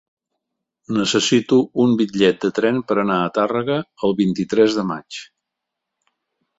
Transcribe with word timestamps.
Necessito 0.99 1.59
un 1.83 1.93
bitllet 2.01 2.41
de 2.47 2.51
tren 2.61 2.81
per 2.89 2.99
anar 3.05 3.21
a 3.27 3.31
Tàrrega 3.39 3.79
el 4.09 4.19
vint-i-tres 4.25 4.81
de 4.83 4.91
maig. 4.95 5.25